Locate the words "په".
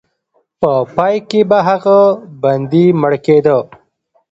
0.59-0.71